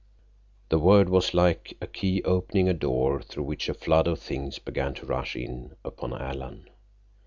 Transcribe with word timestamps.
The 0.69 0.79
word 0.79 1.09
was 1.09 1.35
like 1.35 1.77
a 1.79 1.85
key 1.85 2.23
opening 2.23 2.67
a 2.67 2.73
door 2.73 3.21
through 3.21 3.43
which 3.43 3.69
a 3.69 3.75
flood 3.75 4.07
of 4.07 4.19
things 4.19 4.57
began 4.57 4.95
to 4.95 5.05
rush 5.05 5.35
in 5.35 5.75
upon 5.85 6.11
Alan. 6.19 6.67